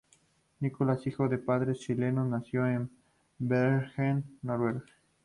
Nicolás, 0.61 1.05
hijo 1.05 1.27
de 1.29 1.37
padres 1.37 1.79
chilenos, 1.81 2.27
nació 2.27 2.65
en 2.65 2.89
Bergen, 3.37 4.23
Noruega. 4.41 4.83